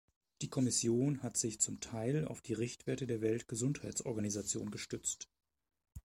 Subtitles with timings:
[0.41, 5.29] Die Kommission hat sich zum Teil auf die Richtwerte der Weltgesundheitsorganisation gestützt.